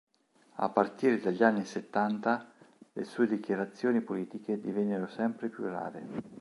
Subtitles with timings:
[0.55, 2.51] A partire dagli anni Settanta,
[2.93, 6.03] le sue dichiarazioni politiche divennero sempre più rare.